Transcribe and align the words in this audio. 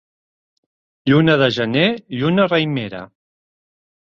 Lluna 1.11 1.35
de 1.41 1.49
gener, 1.57 1.85
lluna 2.23 2.47
raïmera. 2.49 3.05